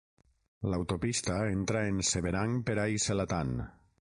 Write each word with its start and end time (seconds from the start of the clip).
L'autopista 0.73 1.35
entra 1.57 1.83
en 1.93 2.01
Seberang 2.13 2.57
Perai 2.71 3.01
Selatan. 3.09 3.55